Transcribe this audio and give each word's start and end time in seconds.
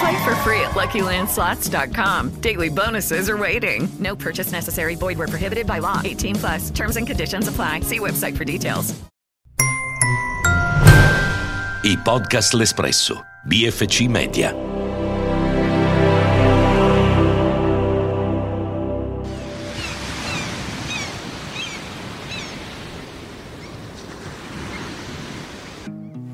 Play 0.00 0.24
for 0.24 0.34
free 0.36 0.60
at 0.60 0.72
LuckyLandSlots.com. 0.72 2.40
Daily 2.40 2.68
bonuses 2.68 3.30
are 3.30 3.36
waiting. 3.36 3.88
No 3.98 4.16
purchase 4.16 4.52
necessary. 4.52 4.94
Void 4.94 5.18
where 5.18 5.28
prohibited 5.28 5.66
by 5.66 5.78
law. 5.78 6.00
18 6.04 6.34
plus. 6.36 6.70
Terms 6.70 6.96
and 6.96 7.06
conditions 7.06 7.48
apply. 7.48 7.80
See 7.80 7.98
website 7.98 8.36
for 8.36 8.44
details. 8.44 8.94
I 11.86 11.94
podcast 12.04 12.52
L'Espresso. 12.54 13.24
BFC 13.48 14.08
Media. 14.08 14.52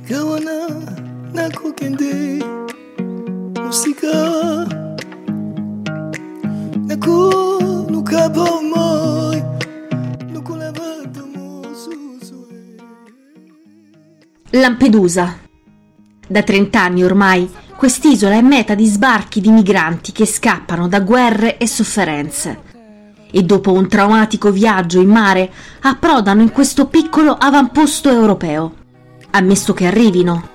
Kawana 0.09 0.69
nakukende 1.35 2.13
musika 2.13 2.62
Lampedusa. 14.51 15.39
Da 16.29 16.43
30 16.43 16.81
anni 16.81 17.03
ormai 17.03 17.51
quest'isola 17.75 18.35
è 18.35 18.43
meta 18.43 18.75
di 18.75 18.87
sbarchi 18.87 19.41
di 19.41 19.51
migranti 19.51 20.13
che 20.13 20.27
scappano 20.27 20.87
da 20.89 21.01
guerre 21.01 21.57
e 21.57 21.67
sofferenze. 21.67 22.61
E 23.31 23.43
dopo 23.43 23.73
un 23.73 23.89
traumatico 23.89 24.53
viaggio 24.53 25.01
in 25.01 25.09
mare 25.09 25.51
approdano 25.81 26.43
in 26.43 26.53
questo 26.53 26.87
piccolo 26.87 27.33
avamposto 27.33 28.11
europeo. 28.11 28.75
Ammesso 29.31 29.73
che 29.73 29.87
arrivino. 29.87 30.51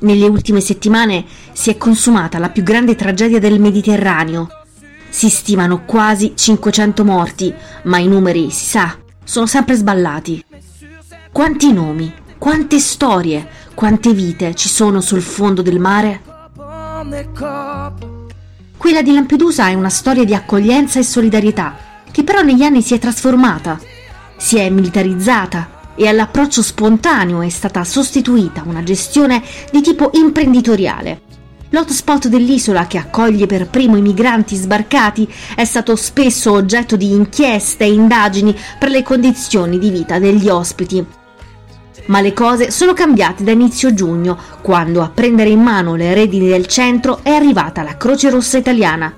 Nelle 0.00 0.26
ultime 0.26 0.60
settimane 0.60 1.24
si 1.52 1.68
è 1.68 1.76
consumata 1.76 2.38
la 2.38 2.48
più 2.48 2.62
grande 2.62 2.94
tragedia 2.94 3.38
del 3.38 3.60
Mediterraneo. 3.60 4.48
Si 5.10 5.28
stimano 5.28 5.84
quasi 5.84 6.32
500 6.34 7.04
morti, 7.04 7.52
ma 7.84 7.98
i 7.98 8.06
numeri, 8.06 8.50
si 8.50 8.64
sa, 8.64 8.96
sono 9.22 9.46
sempre 9.46 9.74
sballati. 9.74 10.42
Quanti 11.30 11.72
nomi, 11.72 12.12
quante 12.38 12.78
storie, 12.78 13.46
quante 13.74 14.14
vite 14.14 14.54
ci 14.54 14.68
sono 14.68 15.02
sul 15.02 15.20
fondo 15.20 15.60
del 15.60 15.78
mare? 15.78 16.22
Quella 18.76 19.02
di 19.02 19.12
Lampedusa 19.12 19.68
è 19.68 19.74
una 19.74 19.90
storia 19.90 20.24
di 20.24 20.34
accoglienza 20.34 20.98
e 20.98 21.02
solidarietà, 21.02 21.76
che 22.10 22.24
però 22.24 22.40
negli 22.40 22.62
anni 22.62 22.80
si 22.80 22.94
è 22.94 22.98
trasformata, 22.98 23.78
si 24.38 24.56
è 24.56 24.70
militarizzata 24.70 25.78
e 26.00 26.08
all'approccio 26.08 26.62
spontaneo 26.62 27.42
è 27.42 27.50
stata 27.50 27.84
sostituita 27.84 28.62
una 28.64 28.82
gestione 28.82 29.42
di 29.70 29.82
tipo 29.82 30.08
imprenditoriale. 30.14 31.20
L'hotspot 31.68 32.28
dell'isola 32.28 32.86
che 32.86 32.96
accoglie 32.96 33.44
per 33.44 33.68
primo 33.68 33.98
i 33.98 34.00
migranti 34.00 34.56
sbarcati 34.56 35.30
è 35.54 35.64
stato 35.66 35.96
spesso 35.96 36.52
oggetto 36.52 36.96
di 36.96 37.12
inchieste 37.12 37.84
e 37.84 37.92
indagini 37.92 38.56
per 38.78 38.88
le 38.88 39.02
condizioni 39.02 39.78
di 39.78 39.90
vita 39.90 40.18
degli 40.18 40.48
ospiti. 40.48 41.04
Ma 42.06 42.22
le 42.22 42.32
cose 42.32 42.70
sono 42.70 42.94
cambiate 42.94 43.44
da 43.44 43.50
inizio 43.50 43.92
giugno, 43.92 44.38
quando 44.62 45.02
a 45.02 45.10
prendere 45.10 45.50
in 45.50 45.60
mano 45.60 45.96
le 45.96 46.14
redini 46.14 46.48
del 46.48 46.66
centro 46.66 47.20
è 47.22 47.28
arrivata 47.30 47.82
la 47.82 47.98
Croce 47.98 48.30
Rossa 48.30 48.56
italiana. 48.56 49.12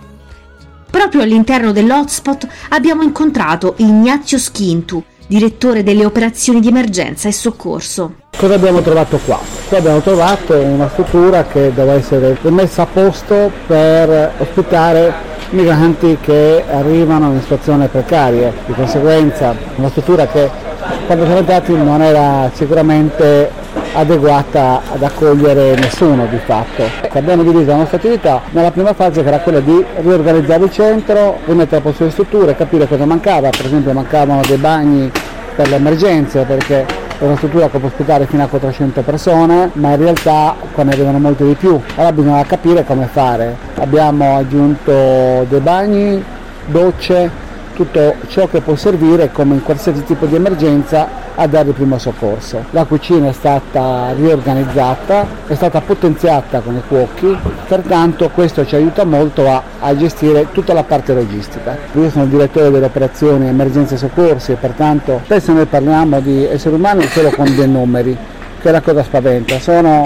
Proprio 0.90 1.22
all'interno 1.22 1.70
dell'hotspot 1.70 2.48
abbiamo 2.70 3.02
incontrato 3.02 3.74
Ignazio 3.78 4.36
Schintu, 4.36 5.04
direttore 5.26 5.82
delle 5.82 6.04
operazioni 6.04 6.60
di 6.60 6.68
emergenza 6.68 7.28
e 7.28 7.32
soccorso. 7.32 8.14
Cosa 8.36 8.54
abbiamo 8.54 8.80
trovato 8.80 9.18
qua? 9.24 9.38
Qua 9.68 9.78
abbiamo 9.78 10.00
trovato 10.00 10.54
una 10.54 10.88
struttura 10.88 11.44
che 11.44 11.72
deve 11.74 11.92
essere 11.92 12.36
messa 12.44 12.82
a 12.82 12.86
posto 12.86 13.50
per 13.66 14.32
ospitare 14.38 15.30
migranti 15.50 16.18
che 16.20 16.64
arrivano 16.68 17.32
in 17.32 17.40
situazioni 17.40 17.86
precarie, 17.86 18.52
di 18.66 18.72
conseguenza 18.72 19.54
una 19.76 19.90
struttura 19.90 20.26
che 20.26 20.50
quando 21.06 21.24
siamo 21.24 21.40
entrati 21.40 21.72
non 21.74 22.02
era 22.02 22.50
sicuramente 22.54 23.61
adeguata 23.94 24.80
ad 24.92 25.02
accogliere 25.02 25.74
nessuno 25.74 26.26
di 26.26 26.38
fatto. 26.38 26.84
Abbiamo 27.12 27.42
diviso 27.42 27.70
la 27.70 27.76
nostra 27.76 27.96
attività 27.96 28.40
nella 28.50 28.70
prima 28.70 28.94
fase 28.94 29.22
che 29.22 29.28
era 29.28 29.40
quella 29.40 29.60
di 29.60 29.84
riorganizzare 29.96 30.64
il 30.64 30.70
centro, 30.70 31.38
rimettere 31.44 31.76
a 31.76 31.80
posto 31.80 32.04
le 32.04 32.10
strutture, 32.10 32.56
capire 32.56 32.86
cosa 32.86 33.04
mancava, 33.04 33.50
per 33.50 33.66
esempio 33.66 33.92
mancavano 33.92 34.40
dei 34.46 34.56
bagni 34.56 35.10
per 35.54 35.68
le 35.68 35.76
emergenze 35.76 36.44
perché 36.44 36.86
è 37.18 37.24
una 37.24 37.36
struttura 37.36 37.68
che 37.68 37.78
può 37.78 37.88
ospitare 37.88 38.26
fino 38.26 38.42
a 38.42 38.46
400 38.48 39.02
persone, 39.02 39.70
ma 39.74 39.90
in 39.90 39.98
realtà 39.98 40.56
qua 40.72 40.82
ne 40.82 40.92
arrivano 40.92 41.18
molte 41.18 41.44
di 41.44 41.54
più. 41.54 41.80
Allora 41.94 42.12
bisogna 42.12 42.44
capire 42.44 42.84
come 42.84 43.06
fare. 43.06 43.56
Abbiamo 43.76 44.36
aggiunto 44.36 45.44
dei 45.48 45.60
bagni, 45.60 46.24
docce, 46.66 47.30
tutto 47.74 48.14
ciò 48.28 48.48
che 48.48 48.60
può 48.60 48.74
servire 48.74 49.30
come 49.30 49.54
in 49.54 49.62
qualsiasi 49.62 50.02
tipo 50.04 50.26
di 50.26 50.34
emergenza 50.34 51.21
a 51.34 51.46
dare 51.46 51.68
il 51.68 51.74
primo 51.74 51.98
soccorso. 51.98 52.64
La 52.70 52.84
cucina 52.84 53.28
è 53.28 53.32
stata 53.32 54.12
riorganizzata, 54.12 55.26
è 55.46 55.54
stata 55.54 55.80
potenziata 55.80 56.60
con 56.60 56.76
i 56.76 56.82
cuochi, 56.86 57.36
pertanto 57.66 58.30
questo 58.30 58.66
ci 58.66 58.74
aiuta 58.74 59.04
molto 59.04 59.48
a, 59.48 59.62
a 59.80 59.96
gestire 59.96 60.48
tutta 60.52 60.72
la 60.72 60.84
parte 60.84 61.14
logistica. 61.14 61.76
Io 61.94 62.10
sono 62.10 62.24
il 62.24 62.30
direttore 62.30 62.70
delle 62.70 62.86
operazioni 62.86 63.48
emergenze 63.48 63.94
e 63.94 63.98
soccorsi 63.98 64.52
e 64.52 64.56
pertanto 64.56 65.20
spesso 65.24 65.52
noi 65.52 65.66
parliamo 65.66 66.20
di 66.20 66.44
esseri 66.44 66.74
umani 66.74 67.06
solo 67.06 67.30
con 67.30 67.54
dei 67.54 67.68
numeri, 67.68 68.16
che 68.60 68.68
è 68.68 68.72
la 68.72 68.80
cosa 68.80 69.02
spaventa. 69.02 69.58
Sono 69.58 70.02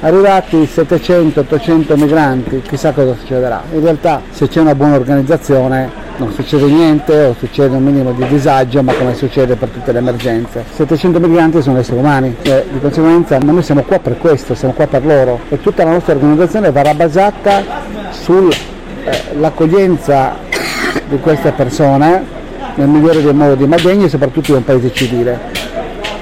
arrivati 0.00 0.56
700-800 0.62 1.98
migranti, 1.98 2.62
chissà 2.62 2.92
cosa 2.92 3.14
succederà. 3.14 3.62
In 3.72 3.82
realtà 3.82 4.22
se 4.30 4.48
c'è 4.48 4.60
una 4.60 4.74
buona 4.74 4.96
organizzazione 4.96 5.99
non 6.20 6.32
succede 6.32 6.66
niente 6.66 7.24
o 7.24 7.34
succede 7.38 7.74
un 7.74 7.82
minimo 7.82 8.12
di 8.12 8.26
disagio, 8.28 8.82
ma 8.82 8.92
come 8.92 9.14
succede 9.14 9.56
per 9.56 9.70
tutte 9.70 9.90
le 9.90 9.96
emergenze. 9.98 10.66
700 10.70 11.18
migranti 11.18 11.62
sono 11.62 11.78
esseri 11.78 11.96
umani 11.96 12.36
e 12.42 12.66
di 12.70 12.78
conseguenza 12.78 13.38
noi 13.38 13.62
siamo 13.62 13.80
qua 13.82 13.98
per 13.98 14.18
questo, 14.18 14.54
siamo 14.54 14.74
qua 14.74 14.86
per 14.86 15.06
loro 15.06 15.40
e 15.48 15.58
tutta 15.60 15.82
la 15.82 15.92
nostra 15.92 16.12
organizzazione 16.12 16.70
verrà 16.70 16.92
basata 16.92 17.62
sull'accoglienza 18.10 20.34
eh, 20.34 20.38
di 21.08 21.18
queste 21.20 21.52
persone 21.52 22.22
nel 22.74 22.88
migliore 22.88 23.22
dei 23.22 23.32
modi, 23.32 23.66
ma 23.66 23.76
degni 23.76 24.10
soprattutto 24.10 24.52
di 24.52 24.58
un 24.58 24.64
paese 24.64 24.92
civile 24.92 25.40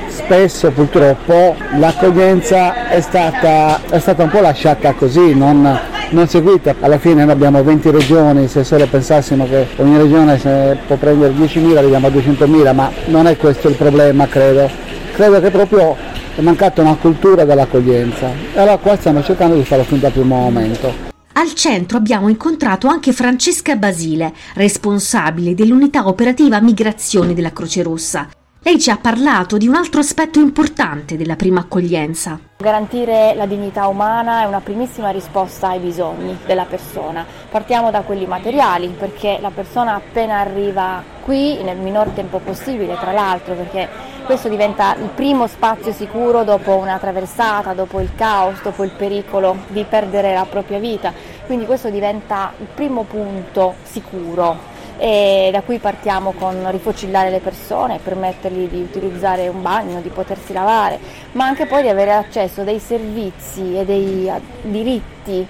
spesso 0.07 0.71
purtroppo 0.71 1.57
l'accoglienza 1.79 2.89
è 2.89 3.01
stata, 3.01 3.81
è 3.89 3.99
stata 3.99 4.23
un 4.25 4.29
po' 4.29 4.41
lasciata 4.41 4.93
così, 4.93 5.35
non, 5.35 5.97
non, 6.11 6.29
seguita. 6.29 6.75
Alla 6.81 6.99
fine 6.99 7.25
noi 7.25 7.33
abbiamo 7.33 7.63
20 7.63 7.91
regioni, 7.91 8.49
se 8.49 8.65
solo 8.65 8.87
pensassimo 8.87 9.47
che 9.47 9.67
ogni 9.77 9.97
regione 9.97 10.79
può 10.87 10.97
prendere 10.97 11.33
10.000 11.33 11.77
arriviamo 11.77 12.07
a 12.07 12.11
200.000, 12.11 12.75
ma 12.75 12.91
non 13.07 13.27
è 13.27 13.37
questo 13.37 13.69
il 13.69 13.75
problema 13.75 14.27
credo. 14.27 14.71
Credo 15.13 15.41
che 15.41 15.51
proprio 15.51 15.97
è 16.37 16.41
mancata 16.41 16.83
una 16.83 16.95
cultura 16.95 17.45
dell'accoglienza 17.45 18.49
allora 18.55 18.77
qua 18.77 18.97
stiamo 18.97 19.23
cercando 19.25 19.57
di 19.57 19.65
farlo 19.65 19.85
fin 19.85 19.99
dal 19.99 20.13
primo 20.13 20.37
momento. 20.37 21.07
Al 21.33 21.53
centro 21.55 21.99
abbiamo 21.99 22.29
incontrato 22.29 22.89
anche 22.89 23.13
Francesca 23.13 23.77
Basile, 23.77 24.33
responsabile 24.55 25.55
dell'unità 25.55 26.09
operativa 26.09 26.61
migrazioni 26.61 27.35
della 27.35 27.53
Croce 27.53 27.83
Rossa. 27.83 28.29
Lei 28.61 28.81
ci 28.81 28.91
ha 28.91 28.99
parlato 29.01 29.57
di 29.57 29.69
un 29.69 29.77
altro 29.77 30.01
aspetto 30.01 30.41
importante 30.41 31.17
della 31.17 31.37
prima 31.37 31.61
accoglienza. 31.61 32.41
Garantire 32.57 33.35
la 33.37 33.47
dignità 33.47 33.87
umana 33.87 34.43
è 34.43 34.47
una 34.47 34.61
primissima 34.61 35.11
risposta 35.11 35.69
ai 35.69 35.79
bisogni 35.79 36.37
della 36.45 36.65
persona. 36.65 37.25
Partiamo 37.49 37.93
da 37.93 38.01
quelli 38.01 38.27
materiali 38.27 38.89
perché 38.89 39.39
la 39.41 39.51
persona 39.51 39.95
appena 39.95 40.41
arriva 40.41 41.03
qui 41.25 41.63
nel 41.63 41.79
minor 41.79 42.09
tempo 42.09 42.41
possibile, 42.41 42.99
tra 42.99 43.13
l'altro, 43.13 43.55
perché 43.55 43.89
questo 44.27 44.49
diventa 44.49 44.97
il 44.97 45.09
primo 45.15 45.47
spazio 45.47 45.93
sicuro 45.93 46.43
dopo 46.43 46.75
una 46.75 46.99
traversata, 46.99 47.75
dopo 47.75 48.01
il 48.01 48.11
caos, 48.17 48.61
dopo 48.63 48.83
il 48.83 48.91
pericolo 48.91 49.57
di 49.69 49.85
perdere 49.89 50.35
la 50.35 50.47
propria 50.51 50.81
vita. 50.81 51.13
Quindi 51.47 51.65
questo 51.65 51.91
diventa 51.91 52.53
il 52.59 52.67
primo 52.75 53.05
punto 53.05 53.77
sicuro 53.85 54.77
e 54.99 55.51
da 55.53 55.63
qui 55.63 55.79
partiamo 55.79 56.33
con 56.33 56.69
rifocillare 56.71 57.31
le 57.31 57.39
persone, 57.39 58.01
permettergli 58.03 58.69
di 58.69 58.81
utilizzare 58.81 59.47
un 59.49 59.63
bagno, 59.63 60.01
di 60.01 60.09
potersi 60.09 60.53
lavare, 60.53 60.99
ma 61.33 61.47
anche 61.47 61.67
poi 61.67 61.83
di 61.83 61.89
avere 61.89 62.13
accesso 62.13 62.63
a 62.63 62.65
dei 62.65 62.81
servizi 62.81 63.79
e 63.79 63.85
dei 63.85 64.31
diritti 64.63 65.47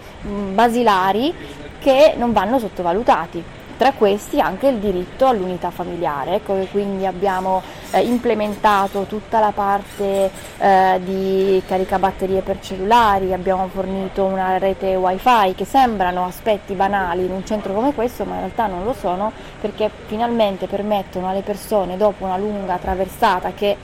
basilari 0.53 1.35
che 1.79 2.15
non 2.17 2.33
vanno 2.33 2.59
sottovalutati 2.59 3.57
tra 3.79 3.93
questi 3.93 4.41
anche 4.41 4.67
il 4.67 4.79
diritto 4.79 5.27
all'unità 5.27 5.71
familiare, 5.71 6.35
ecco 6.35 6.55
che 6.55 6.67
quindi 6.71 7.07
abbiamo 7.07 7.63
eh, 7.93 8.01
implementato 8.01 9.05
tutta 9.05 9.39
la 9.39 9.53
parte 9.53 10.31
eh, 10.59 11.01
di 11.03 11.63
caricabatterie 11.65 12.43
per 12.43 12.59
cellulari, 12.61 13.33
abbiamo 13.33 13.69
fornito 13.69 14.25
una 14.25 14.59
rete 14.59 14.97
wifi 14.97 15.55
che 15.55 15.65
sembrano 15.65 16.27
aspetti 16.27 16.75
banali 16.75 17.25
in 17.25 17.31
un 17.31 17.47
centro 17.47 17.73
come 17.73 17.95
questo 17.95 18.25
ma 18.25 18.35
in 18.35 18.41
realtà 18.41 18.67
non 18.67 18.85
lo 18.85 18.93
sono 18.93 19.33
perché 19.61 19.89
finalmente 20.07 20.67
permettono 20.67 21.29
alle 21.29 21.43
persone 21.43 21.97
dopo 21.97 22.25
una 22.25 22.37
lunga 22.37 22.79
traversata 22.79 23.53
che 23.53 23.77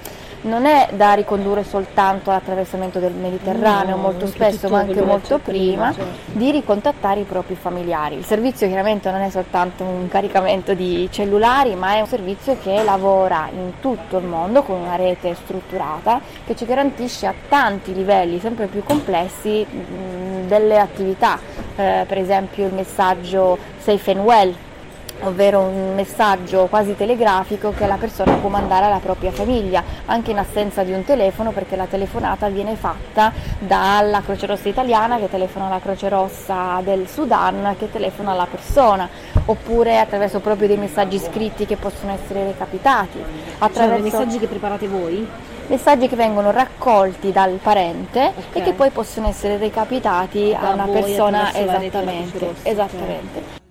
non 0.44 0.66
è 0.66 0.88
da 0.92 1.12
ricondurre 1.14 1.64
soltanto 1.64 2.30
all'attraversamento 2.30 2.98
del 2.98 3.12
Mediterraneo, 3.12 3.96
no, 3.96 4.02
molto 4.02 4.26
spesso, 4.26 4.68
ma 4.68 4.80
anche 4.80 5.00
molto 5.02 5.38
prima, 5.38 5.92
certo. 5.92 6.32
di 6.32 6.50
ricontattare 6.50 7.20
i 7.20 7.24
propri 7.24 7.54
familiari. 7.54 8.16
Il 8.16 8.24
servizio 8.24 8.66
chiaramente 8.66 9.10
non 9.10 9.20
è 9.20 9.30
soltanto 9.30 9.84
un 9.84 10.08
caricamento 10.08 10.74
di 10.74 11.08
cellulari, 11.10 11.74
ma 11.74 11.94
è 11.94 12.00
un 12.00 12.06
servizio 12.06 12.56
che 12.62 12.82
lavora 12.82 13.48
in 13.52 13.74
tutto 13.80 14.18
il 14.18 14.24
mondo 14.24 14.62
con 14.62 14.76
una 14.76 14.96
rete 14.96 15.34
strutturata 15.34 16.20
che 16.44 16.54
ci 16.54 16.66
garantisce 16.66 17.26
a 17.26 17.34
tanti 17.48 17.94
livelli 17.94 18.38
sempre 18.38 18.66
più 18.66 18.82
complessi 18.82 19.64
mh, 19.64 20.46
delle 20.46 20.78
attività, 20.78 21.38
eh, 21.76 22.04
per 22.06 22.18
esempio 22.18 22.66
il 22.66 22.74
messaggio 22.74 23.56
Safe 23.78 24.10
and 24.10 24.20
Well 24.20 24.54
ovvero 25.28 25.60
un 25.60 25.94
messaggio 25.94 26.66
quasi 26.66 26.96
telegrafico 26.96 27.72
che 27.72 27.86
la 27.86 27.96
persona 27.96 28.34
può 28.34 28.48
mandare 28.48 28.86
alla 28.86 28.98
propria 28.98 29.30
famiglia, 29.30 29.82
anche 30.06 30.30
in 30.30 30.38
assenza 30.38 30.82
di 30.82 30.92
un 30.92 31.04
telefono, 31.04 31.50
perché 31.50 31.76
la 31.76 31.86
telefonata 31.86 32.48
viene 32.48 32.76
fatta 32.76 33.32
dalla 33.58 34.20
Croce 34.22 34.46
Rossa 34.46 34.68
italiana 34.68 35.18
che 35.18 35.28
telefona 35.28 35.66
alla 35.66 35.80
Croce 35.80 36.08
Rossa 36.08 36.80
del 36.82 37.08
Sudan 37.08 37.74
che 37.78 37.90
telefona 37.90 38.32
alla 38.32 38.46
persona, 38.50 39.08
oppure 39.46 39.98
attraverso 39.98 40.40
proprio 40.40 40.68
dei 40.68 40.76
messaggi 40.76 41.18
scritti 41.18 41.66
che 41.66 41.76
possono 41.76 42.12
essere 42.12 42.44
recapitati. 42.44 43.22
Attraverso... 43.58 43.72
Cioè, 43.80 43.88
dei 43.88 44.02
messaggi 44.02 44.38
che 44.38 44.46
preparate 44.46 44.88
voi? 44.88 45.26
messaggi 45.66 46.08
che 46.08 46.16
vengono 46.16 46.50
raccolti 46.50 47.32
dal 47.32 47.58
parente 47.62 48.32
okay. 48.36 48.60
e 48.60 48.64
che 48.64 48.72
poi 48.72 48.90
possono 48.90 49.28
essere 49.28 49.56
recapitati 49.56 50.50
da 50.50 50.70
a 50.70 50.72
una 50.74 50.86
persona 50.86 51.54
esattamente, 51.54 52.54
esattamente. 52.62 53.63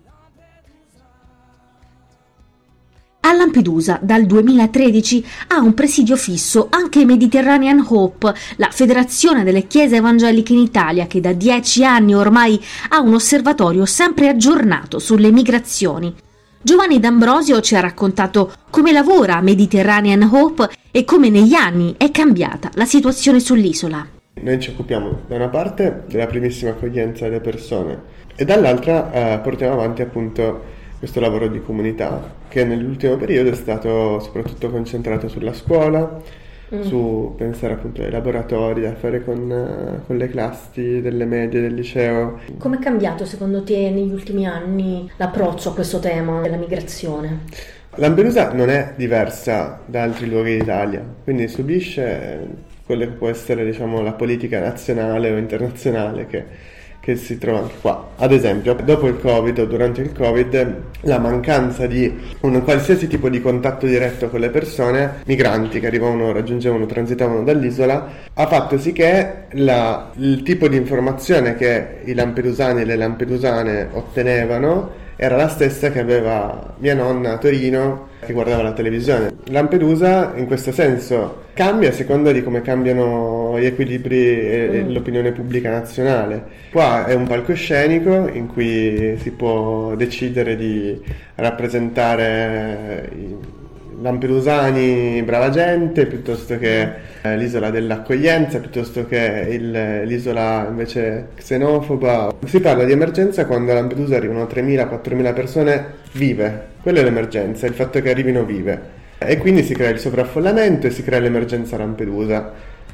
A 3.26 3.32
Lampedusa 3.32 4.00
dal 4.02 4.26
2013 4.26 5.26
ha 5.48 5.62
un 5.62 5.74
presidio 5.74 6.18
fisso 6.18 6.68
anche 6.70 7.06
Mediterranean 7.06 7.86
Hope, 7.88 8.34
la 8.58 8.68
federazione 8.70 9.46
delle 9.46 9.66
chiese 9.66 9.96
evangeliche 9.96 10.52
in 10.52 10.60
Italia 10.60 11.08
che 11.08 11.22
da 11.22 11.32
dieci 11.32 11.86
anni 11.86 12.14
ormai 12.14 12.62
ha 12.90 13.00
un 13.00 13.14
osservatorio 13.14 13.86
sempre 13.86 14.28
aggiornato 14.28 15.00
sulle 15.00 15.32
migrazioni. 15.32 16.14
Giovanni 16.62 17.00
D'Ambrosio 17.00 17.62
ci 17.62 17.78
ha 17.78 17.80
raccontato 17.80 18.52
come 18.70 18.92
lavora 18.92 19.40
Mediterranean 19.40 20.30
Hope 20.30 20.70
e 20.92 21.06
come 21.06 21.30
negli 21.30 21.54
anni 21.54 21.96
è 21.96 22.12
cambiata 22.12 22.72
la 22.74 22.86
situazione 22.86 23.40
sull'isola. 23.40 24.06
Noi 24.42 24.60
ci 24.60 24.72
occupiamo 24.72 25.22
da 25.28 25.36
una 25.36 25.48
parte 25.48 26.04
della 26.08 26.28
primissima 26.28 26.72
accoglienza 26.72 27.24
delle 27.24 27.40
persone 27.40 28.02
e 28.36 28.44
dall'altra 28.44 29.12
eh, 29.14 29.40
portiamo 29.40 29.76
avanti 29.76 30.02
appunto 30.02 30.82
questo 31.00 31.22
lavoro 31.22 31.48
di 31.48 31.62
comunità 31.62 32.42
che 32.54 32.64
nell'ultimo 32.66 33.18
periodo 33.18 33.50
è 33.50 33.56
stato 33.56 34.20
soprattutto 34.20 34.70
concentrato 34.70 35.28
sulla 35.28 35.54
scuola, 35.54 36.22
mm. 36.74 36.82
su 36.84 37.34
pensare 37.36 37.74
appunto 37.74 38.04
ai 38.04 38.12
laboratori 38.12 38.82
da 38.82 38.94
fare 38.94 39.24
con, 39.24 39.50
uh, 39.50 40.06
con 40.06 40.18
le 40.18 40.28
classi 40.28 41.02
delle 41.02 41.26
medie, 41.26 41.62
del 41.62 41.74
liceo. 41.74 42.40
Come 42.60 42.78
è 42.78 42.80
cambiato 42.80 43.26
secondo 43.26 43.64
te 43.64 43.90
negli 43.90 44.14
ultimi 44.14 44.46
anni 44.46 45.10
l'approccio 45.18 45.70
a 45.70 45.74
questo 45.74 45.98
tema 45.98 46.42
della 46.42 46.58
migrazione? 46.58 47.40
Lampedusa 47.96 48.54
non 48.54 48.70
è 48.70 48.94
diversa 48.96 49.82
da 49.88 50.04
altri 50.04 50.30
luoghi 50.30 50.60
d'Italia, 50.60 51.04
quindi 51.24 51.48
subisce 51.48 52.40
quello 52.86 53.06
che 53.06 53.12
può 53.14 53.30
essere 53.30 53.66
diciamo, 53.66 54.00
la 54.04 54.14
politica 54.14 54.60
nazionale 54.60 55.32
o 55.32 55.38
internazionale 55.38 56.28
che 56.28 56.46
che 57.04 57.18
si 57.18 57.38
trova 57.38 57.60
anche 57.60 57.74
qua. 57.82 58.12
Ad 58.16 58.32
esempio, 58.32 58.74
dopo 58.76 59.08
il 59.08 59.20
Covid 59.20 59.60
o 59.60 59.66
durante 59.66 60.00
il 60.00 60.14
Covid, 60.14 60.82
la 61.02 61.20
mancanza 61.20 61.86
di 61.86 62.18
un 62.40 62.64
qualsiasi 62.64 63.08
tipo 63.08 63.28
di 63.28 63.42
contatto 63.42 63.86
diretto 63.86 64.30
con 64.30 64.40
le 64.40 64.50
persone, 64.50 65.16
migranti 65.26 65.82
che 65.82 65.88
arrivavano, 65.88 66.32
raggiungevano, 66.32 66.86
transitavano 66.86 67.44
dall'isola, 67.44 68.08
ha 68.34 68.48
fatto 68.48 68.78
sì 68.78 68.94
che 68.94 69.48
la, 69.52 70.12
il 70.16 70.44
tipo 70.44 70.70
di 70.70 70.78
informazione 70.78 71.56
che 71.56 72.00
i 72.06 72.14
lampedusani 72.14 72.84
e 72.84 72.86
le 72.86 72.96
lampedusane 72.96 73.90
ottenevano 73.92 75.02
era 75.24 75.38
la 75.38 75.48
stessa 75.48 75.90
che 75.90 76.00
aveva 76.00 76.76
mia 76.80 76.94
nonna 76.94 77.32
a 77.32 77.38
Torino 77.38 78.10
che 78.26 78.34
guardava 78.34 78.62
la 78.62 78.74
televisione. 78.74 79.34
Lampedusa 79.46 80.34
in 80.36 80.48
questo 80.48 80.74
senso 80.74 81.44
cambia 81.54 81.90
a 81.90 81.94
seconda 81.94 82.34
di 82.34 82.44
come 82.44 82.62
cambiano 82.62 83.58
gli 83.58 83.64
equilibri 83.64 84.18
e, 84.18 84.84
mm. 84.84 84.92
l'opinione 84.92 85.32
pubblica 85.32 85.70
nazionale. 85.70 86.44
Qua 86.72 87.06
è 87.06 87.14
un 87.14 87.26
palcoscenico 87.26 88.28
in 88.34 88.48
cui 88.48 89.16
si 89.22 89.32
può 89.32 89.96
decidere 89.96 90.58
di 90.58 91.02
rappresentare 91.36 93.10
i 93.16 93.62
Lampedusani 94.04 95.24
brava 95.24 95.50
gente 95.50 96.06
piuttosto 96.08 96.58
che 96.58 96.92
eh, 97.22 97.38
l'isola 97.38 97.70
dell'accoglienza 97.70 98.60
piuttosto 98.60 99.08
che 99.08 99.48
il, 99.50 100.02
l'isola 100.04 100.68
invece 100.70 101.30
xenofoba. 101.38 102.36
Si 102.44 102.60
parla 102.60 102.84
di 102.84 102.92
emergenza 102.92 103.46
quando 103.46 103.72
a 103.72 103.76
Lampedusa 103.76 104.18
arrivano 104.18 104.44
3.000-4.000 104.44 105.34
persone 105.34 105.86
vive. 106.12 106.68
Quella 106.82 107.00
è 107.00 107.04
l'emergenza, 107.04 107.66
il 107.66 107.74
fatto 107.74 108.02
che 108.02 108.10
arrivino 108.10 108.44
vive. 108.44 109.02
E 109.20 109.38
quindi 109.38 109.64
si 109.64 109.74
crea 109.74 109.92
il 109.92 110.00
sovraffollamento 110.00 110.88
e 110.88 110.92
si 110.92 111.02
crea 111.02 111.20
l'emergenza 111.20 111.78
Lampedusa. 111.78 112.52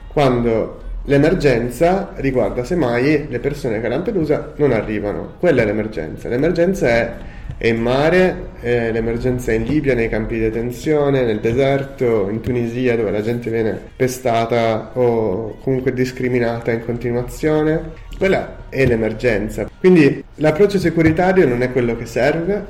Quando 0.10 0.82
l'emergenza 1.06 2.12
riguarda 2.18 2.64
semmai 2.64 3.26
le 3.30 3.40
persone 3.40 3.82
che 3.82 3.88
a 3.88 3.90
Lampedusa 3.90 4.54
non 4.58 4.74
arrivano. 4.74 5.34
Quella 5.40 5.64
è 5.64 5.66
l'emergenza. 5.66 6.30
L'emergenza 6.30 6.88
è 6.88 7.12
è 7.60 7.68
in 7.68 7.82
mare, 7.82 8.52
eh, 8.62 8.90
l'emergenza 8.94 9.52
è 9.52 9.56
in 9.56 9.64
Libia, 9.64 9.94
nei 9.94 10.08
campi 10.08 10.36
di 10.36 10.40
detenzione, 10.40 11.26
nel 11.26 11.42
deserto, 11.42 12.30
in 12.30 12.40
Tunisia 12.40 12.96
dove 12.96 13.12
la 13.12 13.22
gente 13.22 13.50
viene 13.50 13.78
pestata 13.98 14.92
o 14.94 15.58
comunque 15.62 15.92
discriminata 15.92 16.72
in 16.72 16.86
continuazione. 16.86 17.92
Quella 18.18 18.70
è 18.70 18.86
l'emergenza. 18.86 19.70
Quindi 19.78 20.24
l'approccio 20.36 20.80
securitario 20.80 21.46
non 21.46 21.62
è 21.62 21.70
quello 21.74 21.98
che 21.98 22.06
serve, 22.06 22.66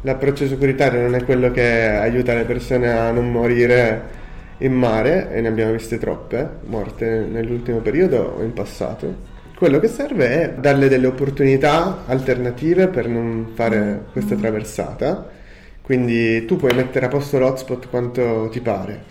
l'approccio 0.00 0.48
securitario 0.48 1.00
non 1.00 1.14
è 1.14 1.22
quello 1.22 1.52
che 1.52 1.86
aiuta 1.86 2.34
le 2.34 2.44
persone 2.44 2.90
a 2.90 3.12
non 3.12 3.30
morire 3.30 4.22
in 4.58 4.72
mare, 4.72 5.32
e 5.32 5.42
ne 5.42 5.46
abbiamo 5.46 5.70
viste 5.70 5.96
troppe 5.98 6.48
morte 6.64 7.24
nell'ultimo 7.30 7.78
periodo 7.78 8.34
o 8.36 8.42
in 8.42 8.52
passato 8.52 9.33
quello 9.64 9.80
che 9.80 9.88
serve 9.88 10.28
è 10.28 10.52
darle 10.58 10.88
delle 10.88 11.06
opportunità 11.06 12.02
alternative 12.04 12.88
per 12.88 13.08
non 13.08 13.52
fare 13.54 14.04
questa 14.12 14.34
traversata. 14.34 15.26
Quindi 15.80 16.44
tu 16.44 16.56
puoi 16.56 16.74
mettere 16.74 17.06
a 17.06 17.08
posto 17.08 17.38
l'hotspot 17.38 17.88
quanto 17.88 18.50
ti 18.52 18.60
pare, 18.60 19.02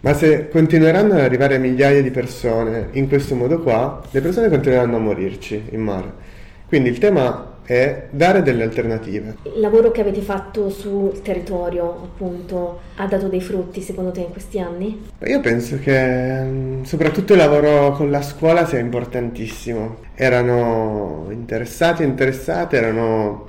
ma 0.00 0.12
se 0.12 0.50
continueranno 0.50 1.14
ad 1.14 1.20
arrivare 1.20 1.56
migliaia 1.56 2.02
di 2.02 2.10
persone 2.10 2.88
in 2.90 3.08
questo 3.08 3.34
modo 3.34 3.60
qua, 3.62 4.02
le 4.10 4.20
persone 4.20 4.50
continueranno 4.50 4.96
a 4.96 4.98
morirci 4.98 5.68
in 5.70 5.80
mare. 5.80 6.12
Quindi 6.66 6.90
il 6.90 6.98
tema 6.98 7.51
è 7.64 8.06
dare 8.10 8.42
delle 8.42 8.62
alternative. 8.62 9.36
Il 9.42 9.60
lavoro 9.60 9.90
che 9.90 10.00
avete 10.00 10.20
fatto 10.20 10.68
sul 10.70 11.22
territorio, 11.22 11.84
appunto, 11.90 12.80
ha 12.96 13.06
dato 13.06 13.28
dei 13.28 13.40
frutti 13.40 13.80
secondo 13.80 14.10
te 14.10 14.20
in 14.20 14.30
questi 14.30 14.58
anni? 14.58 15.10
Io 15.24 15.40
penso 15.40 15.78
che 15.78 16.42
mm, 16.42 16.82
soprattutto 16.82 17.32
il 17.32 17.38
lavoro 17.38 17.92
con 17.92 18.10
la 18.10 18.22
scuola 18.22 18.66
sia 18.66 18.78
importantissimo. 18.78 19.98
Erano 20.14 21.28
interessati 21.30 22.02
interessate, 22.02 22.76
erano 22.76 23.48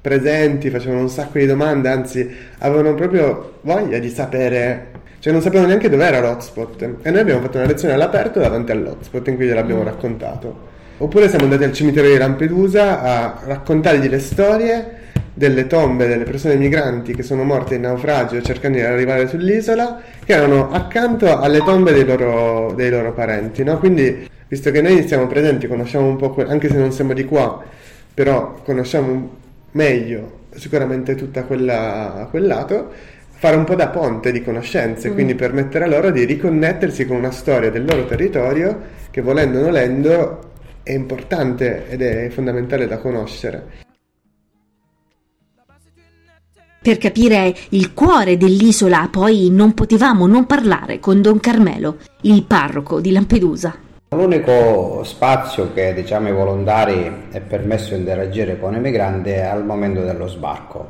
presenti, 0.00 0.70
facevano 0.70 1.02
un 1.02 1.10
sacco 1.10 1.38
di 1.38 1.46
domande, 1.46 1.88
anzi 1.88 2.28
avevano 2.58 2.94
proprio 2.94 3.58
voglia 3.62 3.98
di 3.98 4.08
sapere 4.08 4.88
Cioè 5.20 5.34
non 5.34 5.42
sapevano 5.42 5.68
neanche 5.68 5.90
dove 5.90 6.04
era 6.04 6.20
l'hotspot. 6.20 6.82
E 7.02 7.10
noi 7.10 7.20
abbiamo 7.20 7.42
fatto 7.42 7.58
una 7.58 7.66
lezione 7.66 7.92
all'aperto 7.92 8.40
davanti 8.40 8.72
all'hotspot 8.72 9.28
in 9.28 9.36
cui 9.36 9.46
gliel'abbiamo 9.46 9.82
raccontato. 9.82 10.68
Oppure 11.02 11.30
siamo 11.30 11.44
andati 11.44 11.64
al 11.64 11.72
cimitero 11.72 12.06
di 12.08 12.18
Lampedusa 12.18 13.00
a 13.00 13.40
raccontargli 13.46 14.06
le 14.06 14.18
storie 14.18 14.98
delle 15.32 15.66
tombe 15.66 16.06
delle 16.06 16.24
persone 16.24 16.56
migranti 16.56 17.14
che 17.14 17.22
sono 17.22 17.42
morte 17.42 17.76
in 17.76 17.80
naufragio 17.82 18.42
cercando 18.42 18.76
di 18.76 18.84
arrivare 18.84 19.26
sull'isola, 19.26 19.98
che 20.22 20.34
erano 20.34 20.70
accanto 20.70 21.38
alle 21.38 21.60
tombe 21.64 21.94
dei 21.94 22.04
loro, 22.04 22.74
dei 22.76 22.90
loro 22.90 23.14
parenti. 23.14 23.64
No? 23.64 23.78
Quindi, 23.78 24.28
visto 24.46 24.70
che 24.70 24.82
noi 24.82 25.08
siamo 25.08 25.26
presenti, 25.26 25.66
conosciamo 25.66 26.06
un 26.06 26.16
po', 26.16 26.32
que- 26.34 26.44
anche 26.44 26.68
se 26.68 26.76
non 26.76 26.92
siamo 26.92 27.14
di 27.14 27.24
qua, 27.24 27.64
però 28.12 28.60
conosciamo 28.62 29.36
meglio 29.70 30.40
sicuramente 30.54 31.14
tutta 31.14 31.44
quella, 31.44 32.26
quel 32.28 32.46
lato, 32.46 32.90
fare 33.30 33.56
un 33.56 33.64
po' 33.64 33.74
da 33.74 33.88
ponte 33.88 34.30
di 34.32 34.44
conoscenze, 34.44 35.08
Mm. 35.08 35.12
quindi 35.14 35.34
permettere 35.34 35.84
a 35.84 35.88
loro 35.88 36.10
di 36.10 36.24
riconnettersi 36.24 37.06
con 37.06 37.16
una 37.16 37.30
storia 37.30 37.70
del 37.70 37.86
loro 37.86 38.04
territorio 38.04 38.78
che 39.10 39.22
volendo 39.22 39.60
o 39.60 39.62
nolendo 39.62 40.48
è 40.82 40.92
importante 40.92 41.88
ed 41.88 42.02
è 42.02 42.28
fondamentale 42.30 42.86
da 42.86 42.98
conoscere. 42.98 43.88
Per 46.82 46.96
capire 46.96 47.54
il 47.70 47.92
cuore 47.92 48.38
dell'isola, 48.38 49.08
poi 49.10 49.50
non 49.50 49.74
potevamo 49.74 50.26
non 50.26 50.46
parlare 50.46 50.98
con 50.98 51.20
Don 51.20 51.38
Carmelo, 51.38 51.98
il 52.22 52.44
parroco 52.44 53.00
di 53.00 53.12
Lampedusa. 53.12 53.74
L'unico 54.08 55.04
spazio 55.04 55.72
che 55.74 55.92
diciamo 55.92 56.28
ai 56.28 56.32
volontari 56.32 57.26
è 57.30 57.40
permesso 57.40 57.92
di 57.92 58.00
interagire 58.00 58.58
con 58.58 58.74
i 58.74 58.80
migranti 58.80 59.28
è 59.28 59.42
al 59.42 59.64
momento 59.64 60.02
dello 60.02 60.26
sbarco, 60.26 60.88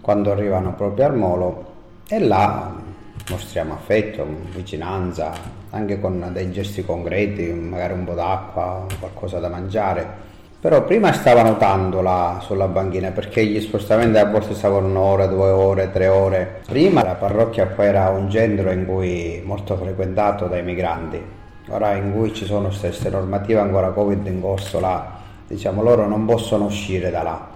quando 0.00 0.32
arrivano 0.32 0.74
proprio 0.74 1.04
al 1.04 1.16
molo 1.16 1.74
e 2.08 2.18
là 2.18 2.85
mostriamo 3.30 3.74
affetto, 3.74 4.26
vicinanza, 4.54 5.32
anche 5.70 6.00
con 6.00 6.30
dei 6.32 6.50
gesti 6.50 6.84
concreti, 6.84 7.44
magari 7.52 7.92
un 7.92 8.04
po' 8.04 8.14
d'acqua, 8.14 8.86
qualcosa 8.98 9.38
da 9.38 9.48
mangiare. 9.48 10.24
Però 10.58 10.82
prima 10.84 11.12
stavano 11.12 11.58
tanto 11.58 12.00
là 12.00 12.38
sulla 12.40 12.66
banchina 12.66 13.10
perché 13.10 13.44
gli 13.44 13.60
spostamenti 13.60 14.18
a 14.18 14.26
volte 14.26 14.54
stavano 14.54 14.86
un'ora, 14.86 15.26
due 15.26 15.50
ore, 15.50 15.92
tre 15.92 16.08
ore. 16.08 16.62
Prima 16.66 17.04
la 17.04 17.14
parrocchia 17.14 17.66
poi 17.66 17.86
era 17.86 18.08
un 18.08 18.30
centro 18.30 18.70
in 18.70 18.86
cui 18.86 19.42
molto 19.44 19.76
frequentato 19.76 20.46
dai 20.46 20.62
migranti. 20.62 21.22
Ora 21.68 21.94
in 21.94 22.12
cui 22.12 22.32
ci 22.32 22.44
sono 22.44 22.70
queste 22.76 23.10
normative 23.10 23.60
ancora 23.60 23.90
Covid 23.90 24.26
in 24.26 24.40
corso 24.40 24.80
là, 24.80 25.18
diciamo 25.46 25.82
loro 25.82 26.06
non 26.06 26.24
possono 26.24 26.64
uscire 26.64 27.10
da 27.10 27.22
là, 27.22 27.46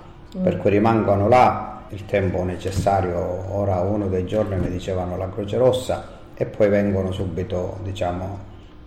per 0.43 0.59
cui 0.59 0.71
rimangono 0.71 1.29
là 1.29 1.70
il 1.91 2.07
tempo 2.07 2.43
necessario, 2.45 3.45
ora 3.53 3.81
uno 3.81 4.09
dei 4.09 4.25
giorni 4.25 4.57
mi 4.57 4.71
dicevano 4.71 5.17
la 5.17 5.29
Croce 5.29 5.57
Rossa 5.57 6.19
e 6.35 6.47
poi 6.47 6.69
vengono 6.69 7.13
subito, 7.13 7.79
diciamo, 7.83 8.39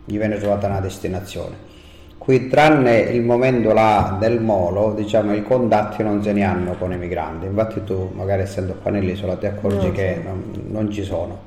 gli 0.06 0.18
viene 0.18 0.38
trovata 0.38 0.68
una 0.68 0.80
destinazione. 0.80 1.72
Qui 2.18 2.48
tranne 2.48 3.00
il 3.00 3.22
momento 3.22 3.74
là 3.74 4.16
del 4.18 4.40
molo, 4.40 4.94
diciamo, 4.94 5.34
i 5.34 5.44
contatti 5.44 6.02
non 6.04 6.24
se 6.24 6.32
ne 6.32 6.44
hanno 6.44 6.76
con 6.78 6.94
i 6.94 6.98
migranti, 6.98 7.46
infatti 7.46 7.84
tu 7.84 8.12
magari 8.14 8.44
essendo 8.44 8.76
qua 8.82 8.92
nell'isola 8.92 9.36
ti 9.36 9.46
accorgi 9.46 9.88
No, 9.88 9.92
che 9.92 10.20
sì. 10.22 10.28
non, 10.28 10.54
non 10.68 10.90
ci 10.90 11.04
sono, 11.04 11.38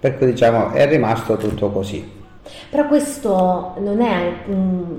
per 0.00 0.16
cui 0.16 0.26
diciamo 0.26 0.72
è 0.72 0.88
rimasto 0.88 1.36
tutto 1.36 1.70
così. 1.70 2.22
Però 2.70 2.86
questo 2.86 3.74
non 3.78 4.00
è 4.00 4.32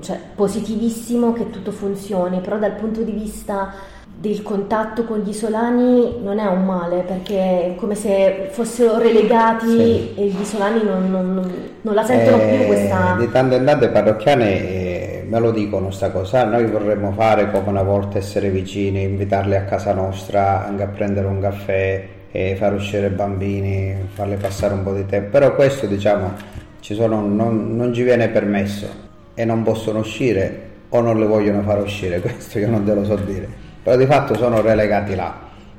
cioè, 0.00 0.20
positivissimo 0.34 1.32
che 1.32 1.50
tutto 1.50 1.72
funzioni, 1.72 2.40
però 2.40 2.58
dal 2.58 2.74
punto 2.74 3.02
di 3.02 3.12
vista 3.12 3.72
del 4.18 4.42
contatto 4.42 5.04
con 5.04 5.18
gli 5.20 5.28
isolani 5.28 6.16
non 6.22 6.38
è 6.38 6.46
un 6.46 6.64
male, 6.64 7.02
perché 7.06 7.34
è 7.36 7.74
come 7.76 7.94
se 7.94 8.48
fossero 8.50 8.98
relegati 8.98 9.68
Sì. 9.68 10.14
e 10.16 10.26
gli 10.28 10.40
isolani 10.40 10.82
non, 10.82 11.10
non- 11.10 11.52
non- 11.82 11.94
la 11.94 12.02
sentono 12.02 12.42
Eh, 12.42 12.56
più 12.56 12.66
questa... 12.66 13.16
Di 13.18 13.30
tanto 13.30 13.56
in 13.56 13.64
tanto 13.66 13.84
i 13.84 13.90
parrocchiani 13.90 14.44
eh, 14.44 15.26
me 15.28 15.38
lo 15.38 15.50
dicono 15.50 15.90
sta 15.90 16.10
cosa, 16.10 16.44
noi 16.44 16.64
vorremmo 16.66 17.12
fare 17.12 17.50
come 17.50 17.68
una 17.68 17.82
volta 17.82 18.16
essere 18.16 18.48
vicini, 18.48 19.02
invitarli 19.02 19.54
a 19.54 19.64
casa 19.64 19.92
nostra 19.92 20.64
anche 20.66 20.82
a 20.82 20.88
prendere 20.88 21.26
un 21.26 21.38
caffè 21.40 22.04
e 22.32 22.56
far 22.58 22.72
uscire 22.72 23.08
i 23.08 23.10
bambini, 23.10 23.94
farli 24.14 24.36
passare 24.36 24.72
un 24.74 24.82
po' 24.82 24.92
di 24.92 25.04
tempo, 25.04 25.28
però 25.30 25.54
questo 25.54 25.86
diciamo 25.86 26.32
ci 26.80 26.94
sono, 26.94 27.20
non, 27.20 27.76
non 27.76 27.92
ci 27.92 28.02
viene 28.02 28.28
permesso 28.28 28.86
e 29.34 29.44
non 29.44 29.62
possono 29.62 29.98
uscire 29.98 30.62
o 30.88 31.00
non 31.00 31.18
le 31.18 31.26
vogliono 31.26 31.60
far 31.62 31.82
uscire, 31.82 32.20
questo 32.22 32.58
io 32.58 32.68
non 32.70 32.82
te 32.84 32.94
lo 32.94 33.04
so 33.04 33.16
dire, 33.16 33.64
però 33.86 33.96
di 33.96 34.06
fatto 34.06 34.34
sono 34.34 34.62
relegati 34.62 35.14
là 35.14 35.32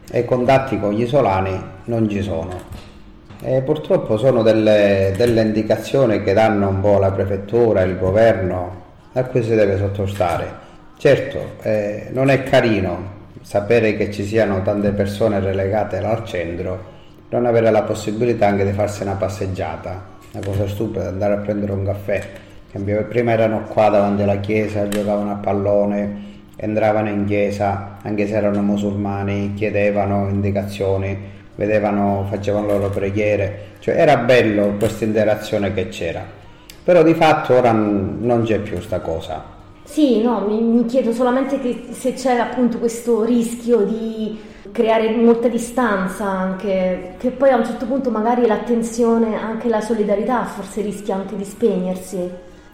e 0.10 0.24
contatti 0.24 0.80
con 0.80 0.94
gli 0.94 1.02
isolani 1.02 1.62
non 1.84 2.08
ci 2.08 2.22
sono. 2.22 2.58
E 3.42 3.62
purtroppo 3.64 4.18
sono 4.18 4.44
delle, 4.44 5.12
delle 5.18 5.42
indicazioni 5.42 6.24
che 6.24 6.32
danno 6.32 6.70
un 6.70 6.80
po' 6.80 7.00
la 7.00 7.12
prefettura, 7.12 7.82
il 7.82 7.98
governo, 7.98 8.84
a 9.12 9.24
cui 9.26 9.44
si 9.44 9.54
deve 9.54 9.76
sottostare. 9.76 10.50
Certo, 10.98 11.56
eh, 11.64 12.08
non 12.14 12.30
è 12.30 12.44
carino 12.44 13.16
sapere 13.42 13.98
che 13.98 14.10
ci 14.10 14.24
siano 14.24 14.62
tante 14.62 14.92
persone 14.92 15.42
relegate 15.42 16.00
là 16.00 16.12
al 16.12 16.24
centro, 16.24 16.80
non 17.28 17.46
avere 17.46 17.70
la 17.72 17.84
possibilità 17.84 18.48
anche 18.48 18.64
di 18.64 18.72
farsi 18.72 19.04
una 19.04 19.16
passeggiata, 19.16 20.02
una 20.32 20.46
cosa 20.46 20.66
stupida, 20.66 21.10
andare 21.10 21.34
a 21.34 21.38
prendere 21.40 21.74
un 21.74 21.84
caffè. 21.84 22.26
Prima 22.72 23.32
erano 23.32 23.64
qua 23.64 23.90
davanti 23.90 24.22
alla 24.22 24.40
chiesa, 24.40 24.88
giocavano 24.88 25.32
a 25.32 25.36
pallone, 25.36 26.36
entravano 26.58 27.10
in 27.10 27.26
chiesa, 27.26 27.98
anche 28.02 28.28
se 28.28 28.36
erano 28.36 28.62
musulmani, 28.62 29.54
chiedevano 29.54 30.28
indicazioni, 30.28 31.18
vedevano, 31.56 32.26
facevano 32.30 32.68
loro 32.68 32.90
preghiere, 32.90 33.76
cioè 33.80 33.96
era 33.96 34.18
bello 34.18 34.76
questa 34.78 35.06
interazione 35.06 35.74
che 35.74 35.88
c'era. 35.88 36.24
Però 36.84 37.04
di 37.04 37.14
fatto 37.14 37.54
ora 37.54 37.72
non 37.72 38.44
c'è 38.44 38.60
più 38.60 38.80
sta 38.80 39.00
cosa. 39.00 39.56
Sì, 39.84 40.22
no, 40.22 40.46
mi, 40.48 40.62
mi 40.62 40.86
chiedo 40.86 41.14
solamente 41.14 41.60
se 41.92 42.14
c'è 42.14 42.38
appunto 42.38 42.78
questo 42.78 43.24
rischio 43.24 43.84
di 43.84 44.38
creare 44.72 45.16
molta 45.16 45.48
distanza 45.48 46.26
anche, 46.26 47.16
che 47.18 47.30
poi 47.32 47.50
a 47.50 47.56
un 47.56 47.66
certo 47.66 47.86
punto 47.86 48.10
magari 48.12 48.46
l'attenzione, 48.46 49.36
anche 49.36 49.70
la 49.70 49.82
solidarietà 49.82 50.44
forse 50.46 50.82
rischia 50.82 51.16
anche 51.16 51.36
di 51.36 51.46
spegnersi. 51.46 52.30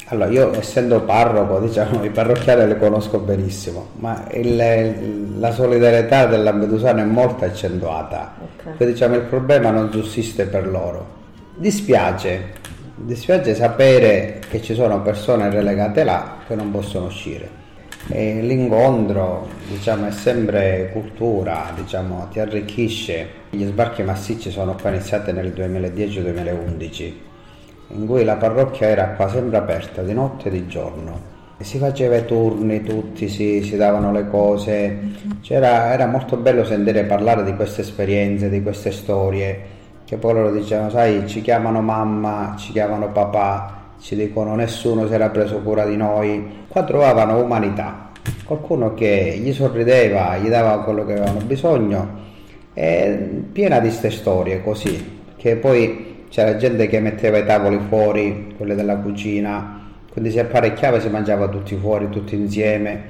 Allora, 0.08 0.30
io 0.30 0.54
essendo 0.60 1.02
parroco, 1.02 1.60
diciamo, 1.60 2.04
i 2.04 2.10
parrocchiali 2.10 2.68
le 2.68 2.78
conosco 2.78 3.20
benissimo, 3.20 3.88
ma 4.00 4.28
il- 4.32 5.40
la 5.40 5.52
solidarietà 5.52 6.26
del 6.26 6.44
Lampedusano 6.44 7.00
è 7.00 7.06
molto 7.06 7.46
accentuata. 7.46 8.36
Ok. 8.42 8.76
Quindi 8.76 8.94
diciamo 8.94 9.16
il 9.16 9.22
problema 9.22 9.70
non 9.72 9.92
sussiste 9.92 10.46
per 10.46 10.68
loro. 10.68 11.22
Dispiace, 11.56 12.42
dispiace 12.96 13.56
sapere 13.56 14.42
che 14.50 14.62
ci 14.62 14.74
sono 14.74 15.02
persone 15.02 15.50
relegate 15.50 16.04
là 16.04 16.36
che 16.48 16.56
non 16.56 16.70
possono 16.72 17.06
uscire. 17.06 17.62
E 18.10 18.42
l'incontro, 18.42 19.48
diciamo, 19.70 20.08
è 20.08 20.12
sempre 20.12 20.90
cultura, 20.92 21.72
diciamo, 21.76 22.28
ti 22.30 22.42
arricchisce. 22.42 23.28
Gli 23.50 23.66
sbarchi 23.66 24.04
massicci 24.04 24.52
sono 24.52 24.76
qua 24.80 24.90
iniziati 24.90 25.32
nel 25.32 25.54
2010-2011, 25.54 27.14
in 27.90 28.06
cui 28.08 28.24
la 28.24 28.36
parrocchia 28.36 28.88
era 28.88 29.10
qua 29.10 29.28
sempre 29.28 29.58
aperta 29.58 30.02
di 30.02 30.14
notte 30.14 30.48
e 30.48 30.52
di 30.52 30.68
giorno. 30.68 31.32
Si 31.60 31.78
faceva 31.78 32.18
i 32.18 32.26
turni, 32.26 32.82
tutti 32.82 33.30
si, 33.30 33.62
si 33.64 33.78
davano 33.78 34.12
le 34.12 34.28
cose. 34.28 34.98
C'era, 35.42 35.94
era 35.94 36.08
molto 36.08 36.36
bello 36.36 36.66
sentire 36.66 37.06
parlare 37.06 37.44
di 37.44 37.56
queste 37.56 37.82
esperienze, 37.82 38.50
di 38.50 38.62
queste 38.62 38.92
storie, 38.92 39.62
che 40.04 40.18
poi 40.18 40.34
loro 40.34 40.52
dicevano, 40.52 40.90
sai, 40.90 41.26
ci 41.28 41.42
chiamano 41.42 41.82
mamma, 41.82 42.56
ci 42.58 42.74
chiamano 42.74 43.12
papà, 43.12 43.92
ci 44.02 44.18
dicono 44.18 44.56
nessuno 44.56 45.08
si 45.08 45.14
era 45.14 45.30
preso 45.30 45.60
cura 45.60 45.86
di 45.86 45.96
noi. 45.96 46.66
Qua 46.68 46.84
trovavano 46.84 47.42
umanità, 47.42 48.10
qualcuno 48.44 48.94
che 48.94 49.40
gli 49.42 49.54
sorrideva, 49.54 50.36
gli 50.38 50.50
dava 50.50 50.84
quello 50.84 51.06
che 51.06 51.14
avevano 51.14 51.40
bisogno, 51.46 52.22
e 52.74 53.44
piena 53.54 53.80
di 53.80 53.88
queste 53.88 54.10
storie 54.10 54.62
così, 54.62 55.22
che 55.38 55.56
poi 55.56 56.13
c'era 56.34 56.56
gente 56.56 56.88
che 56.88 57.00
metteva 57.00 57.38
i 57.38 57.46
tavoli 57.46 57.80
fuori, 57.88 58.56
quelli 58.58 58.74
della 58.74 58.96
cucina, 58.96 59.82
quindi 60.12 60.32
si 60.32 60.40
apparecchiava 60.40 60.98
e 60.98 61.02
si 61.02 61.10
mangiava 61.10 61.48
tutti 61.48 61.76
fuori, 61.76 62.10
tutti 62.10 62.34
insieme. 62.34 63.04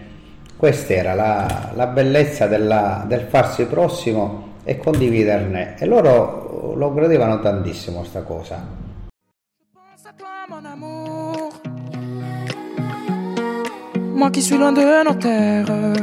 Questa 0.58 0.92
era 0.94 1.14
la, 1.14 1.72
la 1.74 1.88
bellezza 1.88 2.48
della- 2.48 3.06
del 3.08 3.22
farsi 3.22 3.64
prossimo 3.66 4.58
e 4.66 4.76
condividerne 4.78 5.76
e 5.78 5.86
loro 5.86 6.74
lo 6.76 6.94
gradevano 6.94 7.40
tantissimo 7.40 8.04
sta 8.04 8.24
cosa. 8.24 8.62
Moi 14.16 14.32
qui 14.32 14.42
suis 14.42 14.58
loin 14.60 14.74
de 14.74 15.04
nos 15.06 15.16
terres. 15.18 15.98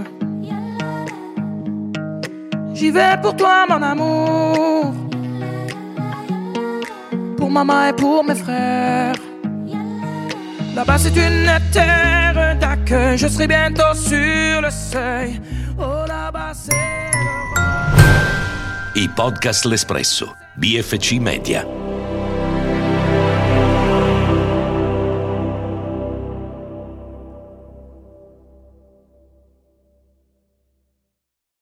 J'y 2.72 2.90
vais 2.90 3.18
pour 3.20 3.36
toi, 3.36 3.66
mon 3.68 3.82
amour. 3.82 5.09
Pour 7.50 7.64
maman 7.66 7.88
et 7.88 7.92
pour 7.92 8.22
mes 8.22 8.36
frères. 8.36 9.16
Là-bas, 10.76 10.98
c'est 10.98 11.16
une 11.16 11.50
terre 11.72 12.56
d'accueil. 12.60 13.18
Je 13.18 13.26
serai 13.26 13.48
bientôt 13.48 13.92
sur 13.92 14.62
le 14.62 14.70
seuil. 14.70 15.40
Oh, 15.76 16.06
là-bas, 16.06 16.52
c'est. 16.54 17.10
I 18.94 19.08
podcast 19.16 19.64
L'Espresso, 19.64 20.28
BFC 20.58 21.18
Media. 21.18 21.64